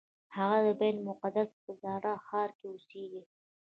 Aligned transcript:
هغه 0.37 0.57
د 0.65 0.67
بیت 0.79 0.95
المقدس 0.97 1.49
په 1.63 1.71
زاړه 1.81 2.11
ښار 2.25 2.49
کې 2.57 2.65
اوسېږي. 2.71 3.23